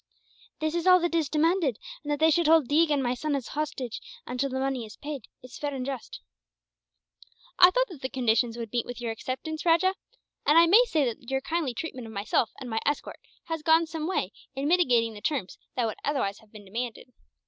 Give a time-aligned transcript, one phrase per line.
[0.59, 3.35] This is all that is demanded; and that they should hold Deeg and my son
[3.35, 6.21] as a hostage, until the money is paid, is fair and just."
[7.59, 9.93] "I thought that the conditions would meet with your acceptance, Rajah;
[10.43, 13.85] and I may say that your kindly treatment of myself and my escort has gone
[13.85, 17.11] some way in mitigating the terms that would otherwise have been demanded.